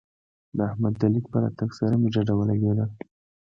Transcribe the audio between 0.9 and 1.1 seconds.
د